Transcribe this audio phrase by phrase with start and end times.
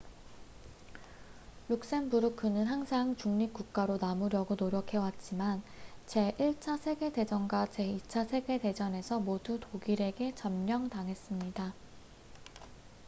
[1.69, 5.61] 룩셈부르크는 항상 중립국가로 남으려고 노력해왔지만
[6.07, 11.75] 제1차 세계대전과 제2차 세계대전에서 모두 독일에게 점령당했습니다